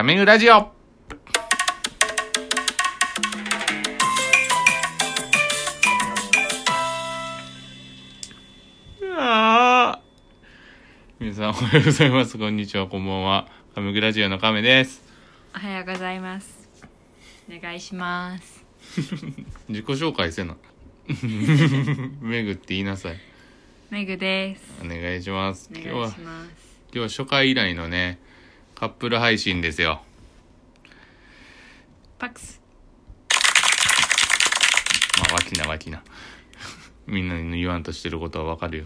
[0.00, 0.54] タメグラジオ
[9.18, 9.98] あー
[11.20, 12.38] 皆さんおはようございます。
[12.38, 13.46] こんにちは、こんばんは。
[13.74, 15.02] カメグラジオのカメです。
[15.54, 16.66] おはようございます。
[17.54, 18.64] お願いします。
[19.68, 20.56] 自己紹介せな。
[22.22, 23.20] メグって言いなさい。
[23.90, 24.80] めぐです。
[24.82, 25.68] お願いします。
[25.70, 26.50] お今日は願いし、ます。
[26.84, 28.18] 今日は初回以来のね、
[28.80, 30.00] カップル配信ですよ。
[32.18, 32.62] パックス。
[35.18, 36.02] まあ、わきなわきな。
[37.06, 38.84] みんなに言わんとしてることはわかるよ。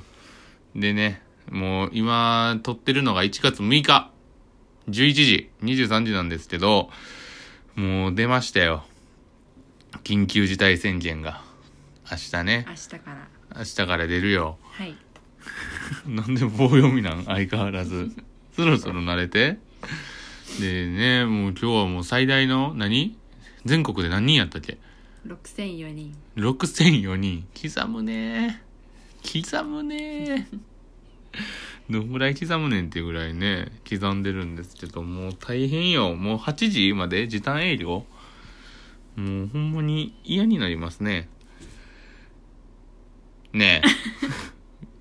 [0.75, 4.11] でね、もう今撮ってるのが1月6日、
[4.89, 6.91] 11時、23時なんですけど、
[7.77, 8.85] もう出ましたよ。
[10.03, 11.41] 緊急事態宣言が。
[12.11, 12.67] 明日ね。
[12.69, 13.29] 明日から。
[13.59, 14.59] 明日から出るよ。
[14.73, 14.97] はい。
[16.05, 17.27] なんで棒読みなん？
[17.27, 18.11] 相変わらず。
[18.57, 19.59] そろそろ慣れて。
[20.61, 23.17] でね、もう今日はもう最大の何？
[23.65, 24.79] 全国で何人やったっけ？
[25.25, 26.15] 六千四人。
[26.37, 27.47] 6004人。
[27.61, 28.63] 刻むね。
[29.23, 30.49] 刻むね。
[31.91, 36.15] どんぐらい刻むねんっていうぐらいね刻んでるんですけどもう大変よ。
[36.15, 38.07] もう8時まで時短営業。
[39.17, 41.29] もうほんまに嫌になりますね。
[43.53, 43.89] ねえ。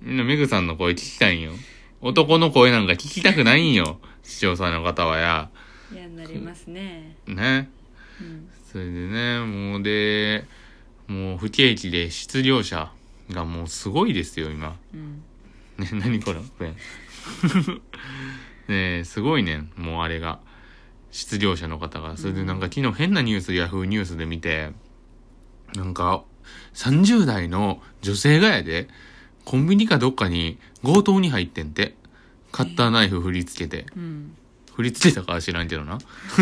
[0.02, 1.52] みんなメグさんの声聞きたいんよ。
[2.00, 5.50] 男の声なんか聞きたくないんよ視聴者の方はや
[5.92, 7.16] 嫌になりますね。
[7.26, 7.70] ね
[8.20, 8.48] うん。
[8.72, 10.44] それでね、もうで、
[11.06, 12.90] もう不景気で失業者
[13.30, 14.76] がもうすごいですよ、今。
[14.92, 15.22] うん。
[15.78, 16.76] ね、何これペン。
[18.66, 20.40] ねえすごいねん、もうあれが。
[21.10, 22.16] 失業者の方が。
[22.16, 24.72] それでなんか昨日変なニュース、ヤフーニュースで見て、
[25.76, 26.24] なんか、
[26.74, 28.88] 30代の女性がやで、
[29.44, 31.94] コンビニかどっかに強盗に入ってんて。
[32.54, 33.86] カッターナイフ振り付けて。
[33.96, 34.36] うん。
[34.76, 35.98] 振り付けたかは知らんけどな。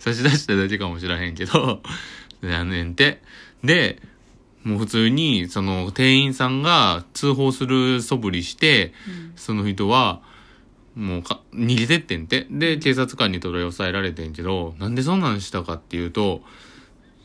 [0.00, 1.82] 差し出しただけかもしらへんけど、
[2.40, 3.20] やねんて。
[3.62, 4.00] で、
[4.64, 9.32] もう普通に、その、店員さんが通報する素振りして、うん。
[9.36, 10.22] その人は、
[10.94, 12.46] もうか、逃げてってんて。
[12.50, 16.42] で、警察官に取り押さえられてんけど、なんでそんなんしたかっていうと、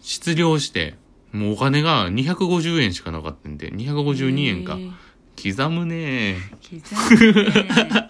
[0.01, 0.95] 失業して、
[1.31, 4.79] もうお金が250円しかなかったんで、252円かえ。
[4.79, 4.91] ー
[5.43, 8.07] 刻むね刻むね。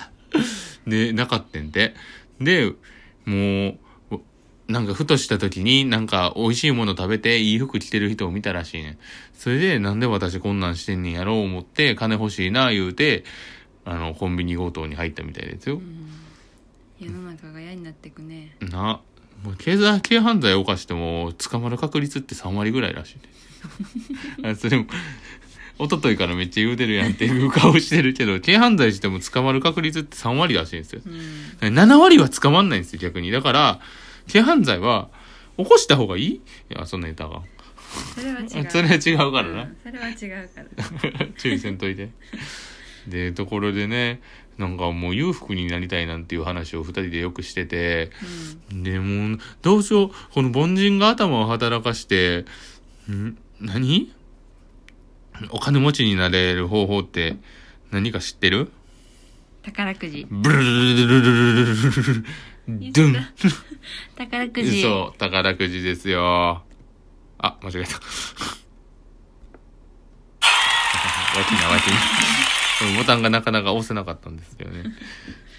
[0.85, 1.95] で、なかったんで。
[2.39, 2.73] で、
[3.25, 3.77] も
[4.11, 4.19] う、
[4.67, 8.97] なんかふとした時になんか美味しいもの食べていい服着てる人を見たらしいねん。
[9.33, 13.23] それでなんで私こんなんしてんねんやろう思って金欲しいな言うて、
[13.85, 15.79] あの、コンビニ強盗に入ったみたいですよう。
[15.79, 16.09] ん。
[16.99, 18.55] 世の中が嫌になってくね。
[18.61, 19.01] な、
[19.43, 23.23] もう経済、軽犯罪を犯しても捕まる確率って3割ぐらいらしいね。
[24.51, 24.85] あそれも、
[25.79, 31.01] 一昨日からめっちゃ言うてるやんっていう顔してるけど、軽犯罪しても捕まる確率って3割らしいんですよ。
[31.05, 31.09] う
[31.69, 31.73] ん。
[31.73, 33.31] 7割は捕まんないんですよ、逆に。
[33.31, 33.79] だから、
[34.31, 35.09] 軽犯罪は、
[35.57, 36.25] 起こした方がいい？
[36.35, 37.43] いや、そんな言ったらあかん。
[38.15, 38.49] それは違う。
[38.71, 40.61] それは違うからなうんそれは違うか
[41.19, 41.27] ら。
[41.37, 42.09] 注意せんといて。
[43.07, 44.21] で、ところでね、
[44.57, 48.11] なんかもう裕福になりたいなんていう話を二人でよくしてて、
[48.71, 52.45] で、もう、どうしよう、この凡人が頭を働かして、
[53.11, 53.37] ん？
[53.59, 54.11] 何？
[55.51, 57.37] お金持ちになれる方法って
[57.91, 58.71] 何か知ってる？
[59.63, 60.27] 宝くじ。
[60.29, 63.15] ブルルルルルルルルルルルドゥン
[64.15, 64.81] 宝くじ。
[64.81, 66.63] そう、宝くじですよ。
[67.37, 67.95] あ、間違えた。
[71.35, 71.93] わきなわきな。
[72.79, 74.83] このボタンがなかなか押せなかったんですけどね。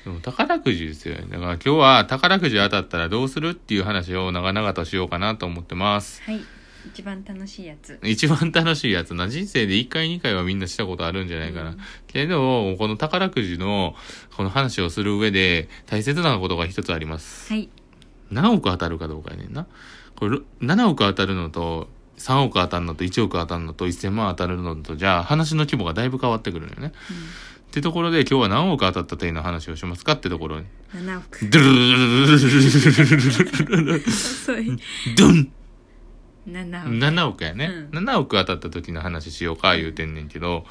[0.05, 1.27] でも宝くじですよね。
[1.31, 6.23] だから今日は宝くじ当たったらどうするっていう話を長々としようかなと思ってます。
[6.23, 6.41] はい。
[6.87, 7.99] 一番楽しいやつ。
[8.03, 9.29] 一番楽しいやつな。
[9.29, 11.71] 人生で1回2回はみんなしたことあるんじゃないかな。
[11.71, 13.97] うんけど、この宝くじの
[14.37, 17.53] この話をする上で大切なことが一つあります。
[17.53, 17.69] はい。
[18.31, 19.67] 何億当たるかどうかやねんな。
[20.17, 26.93] これ、7億当たるのと、3億当たるのと、1億当たるのと、1000万当たるのと、じゃあ話の規模がだいぶ変わってくるのよね。
[27.69, 30.67] ってところで今日は何億当たったというの話をしますかってところに。
[30.95, 31.09] うん。
[31.09, 31.49] 7億。
[31.51, 34.79] ドゥルルルルルルルルルルルル遅い。
[35.17, 35.53] ドン
[36.47, 36.91] 7億。
[36.91, 40.67] !7 億やね、うん7億当たった時の話しようか言うてんねんけど、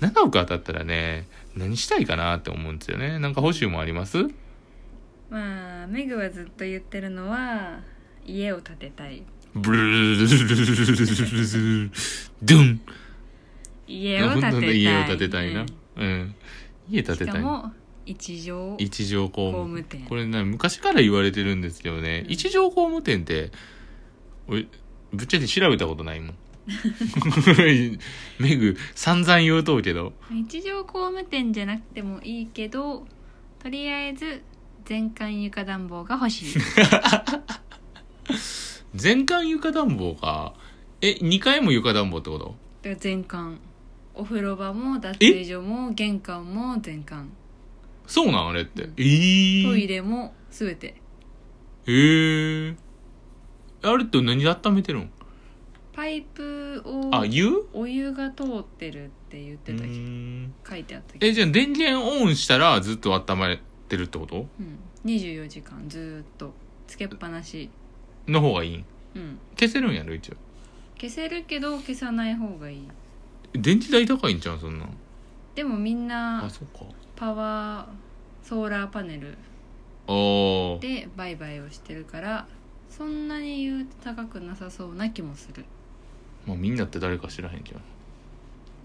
[0.00, 1.26] 7億当たったらね、
[1.56, 3.18] 何したいかなって思うんですよね。
[3.18, 4.18] なんか報酬もあります？
[5.30, 7.80] まあメグはずっと言ってるのは
[8.26, 9.22] 家を建てたい
[9.54, 11.90] ブルルルルルルルルルルル
[12.42, 12.80] ドゥン
[13.86, 15.62] 家を建てたい家を建てたいな。
[15.62, 16.34] ううん。
[16.88, 17.44] 家建んてたい。
[18.06, 23.52] 一条一条工工務務店これね、昔から言われてるんですけどね、うん一条工務店って、
[24.48, 24.66] 俺、
[25.12, 26.34] ぶっちゃけ調べたことないもん。
[28.38, 30.12] メグ、散々言うとうけど。
[30.32, 33.06] 一条工務店じゃなくてもいいけど
[33.58, 34.42] とりあえず
[34.84, 36.54] 全館床暖房が欲しい。
[38.94, 40.54] 全館床暖房か。
[41.00, 42.54] え2階も床暖房ってこと？
[42.82, 43.56] だから全館。
[44.14, 47.26] お風呂場も脱衣所も玄関も全館。
[48.06, 48.84] そうなんあれって。
[48.84, 48.92] うん。
[48.98, 50.88] えー、トイレも全て。
[51.86, 52.76] へえ
[53.82, 55.10] あれって何で温めてるん
[55.92, 57.66] パイプをあ湯？
[57.72, 64.46] お湯が通ってるって言ってたうけ書いてあったけどえじゃあ電源オンしたらずっと温めてるってこと？
[64.60, 66.52] うん、24時間ずーっと
[66.86, 67.70] つけっぱなし。
[68.28, 68.84] の方がいいん？
[69.16, 69.38] うん。
[69.58, 70.34] 消せるんやろ一応。
[70.98, 72.88] 消せるけど消さない方がいい。
[73.54, 74.96] 電池代高いんちゃうそんなん
[75.54, 76.84] でもみんなあそっか。
[77.16, 79.36] パワーソーラーパネル
[80.80, 82.46] で売買をしてるから
[82.90, 85.64] そんなに言うと高くなさそうな気もする。
[86.46, 87.82] まあみんなって誰か知らへんじゃん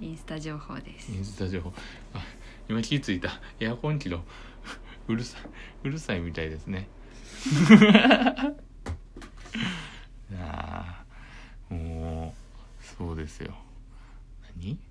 [0.05, 1.11] インスタ情報です。
[1.11, 1.73] インスタ情報。
[2.13, 2.21] あ
[2.69, 3.29] 今気づいた。
[3.59, 4.17] エアコン機の
[5.07, 5.11] う。
[5.15, 5.41] るさい。
[5.87, 6.87] うるさいみたいですね。
[10.39, 11.03] あ
[11.69, 12.33] あも
[12.81, 13.53] うそうですよ。
[14.57, 14.77] 何？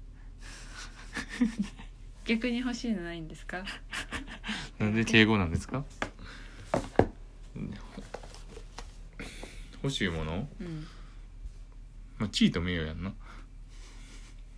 [2.25, 3.63] 逆に欲しいのないんですか？
[4.79, 5.85] なんで敬語なんですか？
[9.85, 10.87] 欲しいもの、うん。
[12.17, 13.13] まあ、チート名誉やんな。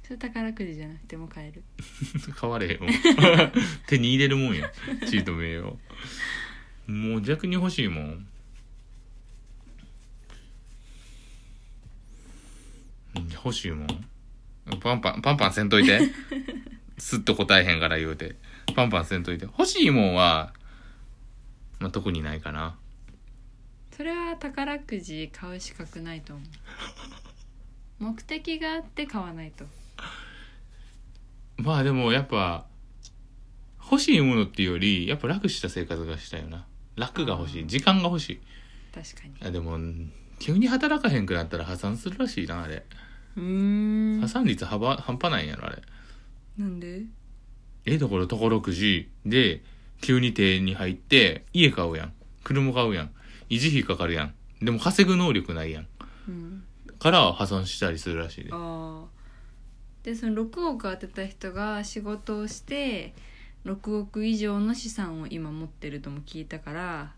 [0.04, 1.64] それ宝くじじゃなくても買える。
[2.36, 2.90] 買われへんもん
[3.88, 4.70] 手に入れるもんや
[5.10, 5.76] チート名誉
[6.86, 8.26] もう逆に欲しいもん。
[13.32, 13.86] 欲しいもん。
[14.80, 16.00] パンパンパンパンせんといて。
[16.98, 18.36] すっと答えへんから言うて。
[18.76, 19.46] パンパンせんといて。
[19.46, 20.54] 欲しいもんは、
[21.80, 22.78] まあ、特にないかな
[23.96, 28.04] それは宝くじ買う資格ないと思う。
[28.04, 29.64] 目的があって買わないと。
[31.56, 32.66] まあでもやっぱ
[33.90, 36.66] 欲しいものっていうよりやっぱ楽した生活がしたいよな。
[36.96, 37.66] 楽が欲しい。
[37.66, 38.40] 時間が欲しい。
[38.94, 39.34] 確かに。
[39.48, 39.78] あでも
[40.38, 42.84] 急に働かへんくなったら破産するらしいなあれ。
[43.36, 44.20] うーん。
[44.20, 45.80] 破産率はば半端ないんやろあれ。
[46.58, 47.04] なんで？
[47.86, 49.62] えだから宝くじで
[50.02, 52.12] 急に手に入って家買うやん。
[52.44, 53.10] 車買うやん
[53.48, 54.34] 維持費かかるやん。
[54.62, 55.88] でも稼ぐ能力ないやん。
[56.28, 56.64] うん
[56.98, 58.50] から破産したりするらしいで。
[58.52, 59.04] ああ
[60.02, 63.12] でその6億当てた人が仕事をして
[63.64, 67.12] 6億以上の資産を今持ってるとも聞いたから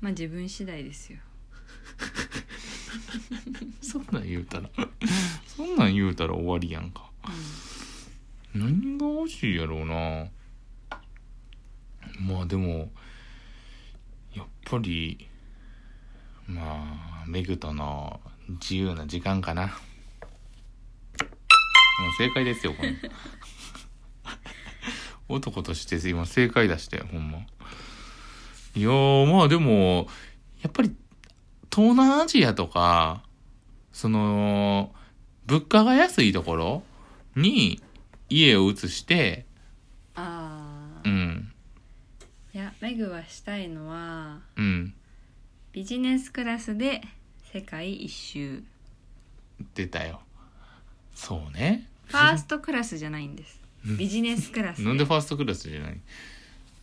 [0.00, 1.18] まあ自分次第ですよ。
[3.80, 4.68] そんなん言うたら
[5.46, 7.10] そんなん言うたら終わりやんか。
[8.54, 10.28] 何が欲しいやろうな。
[12.20, 12.92] まあでも
[14.34, 15.28] やっぱり
[16.46, 19.66] まあめぐとの自由な時間かな。
[19.66, 19.72] も
[22.08, 22.94] う正解ですよこれ。
[25.28, 27.38] 男として今正解出したよほんま。
[28.74, 30.08] いやーまあでも
[30.62, 30.94] やっぱり
[31.70, 33.22] 東南アジアとか
[33.92, 34.94] その
[35.46, 36.82] 物価が安いところ
[37.36, 37.82] に
[38.28, 39.46] 家を移して
[40.14, 41.52] ああうん。
[42.54, 44.94] いやメグはしたいのはうん
[45.72, 47.00] ビジネスクラスで
[47.52, 48.62] 世界一周。
[49.74, 50.20] 出たよ。
[51.14, 51.88] そうね。
[52.06, 53.60] ファーストクラスじゃないんです。
[53.98, 56.00] ビジネスクラスなんでファーストクラスじゃない？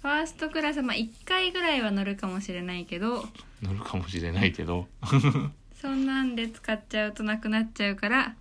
[0.01, 3.25] ファーストクラスまあ1回ぐらいは乗るかもしれないけど。
[3.61, 4.87] 乗るかもしれないけど。
[5.79, 8.35] そんなんで使っちゃうとなくなっちゃうから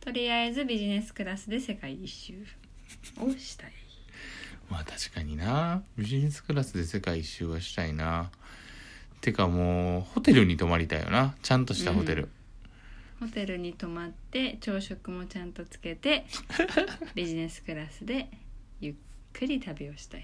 [0.00, 2.34] とりあえずビジネスクラスで世界一周。
[3.20, 3.72] をしたい。
[4.70, 5.82] まあ確かにな。
[5.98, 8.30] ビジネスクラスで世界一周はしたいな
[9.26, 11.34] てかもうホテルに泊まりたいよな。
[11.42, 12.28] ちゃんとしたホテル、
[13.18, 16.26] ホテルに泊まって朝食もちゃんとつけて
[17.16, 18.28] ビジネスクラスで
[18.80, 18.94] ゆっ
[19.32, 20.22] くり旅をしたい。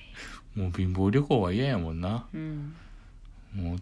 [0.54, 2.28] もう貧乏旅行は嫌やもんな。
[2.32, 2.74] うん。
[3.56, 3.80] もうっ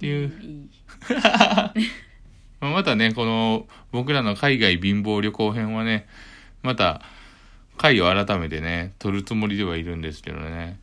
[0.00, 0.70] ていう、んいい。
[2.58, 6.08] まあまたねこの僕らの海外貧乏旅行編はね
[6.64, 7.02] また
[7.76, 10.80] 回を改めてね撮るつもりではいるんですけどね。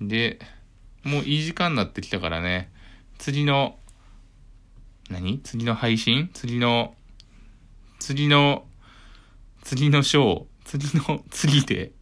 [0.00, 0.40] で
[1.04, 2.74] もういい時間になってきたからね
[3.18, 3.78] 次の
[5.10, 5.40] 何？
[5.40, 6.30] 次の配信？
[6.32, 6.94] 次の
[7.98, 8.66] 次の
[9.62, 10.44] 次のショー？
[10.64, 11.92] 次の次で？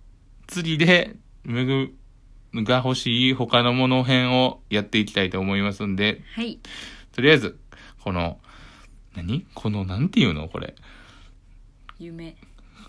[0.47, 1.95] 次でめぐ
[2.55, 6.23] が欲しい他のもの編をやっていきたいと思いますんで。
[6.35, 6.61] はい。
[7.13, 7.59] とりあえず
[8.03, 8.39] この
[9.17, 9.47] 何？
[9.55, 10.49] このなんていうの？
[10.49, 10.75] これ。
[11.99, 12.37] 夢。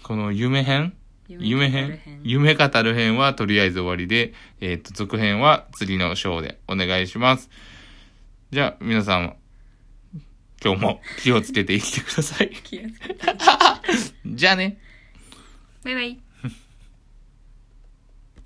[0.03, 0.94] この夢編？
[1.27, 2.00] 夢編？
[2.24, 7.50] 夢語る編はとりあえず終わりで、えっ、と、続編は次のショーでお願いします。
[8.52, 9.36] じゃあ、皆さん、
[10.64, 12.50] 今日も気をつけて生きてください。
[12.50, 13.25] 気をつけて
[14.25, 14.78] じゃあね。
[15.84, 16.25] バイバイ